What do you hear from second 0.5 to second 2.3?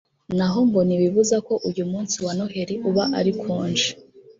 ngo ntibibuza ko uyu munsi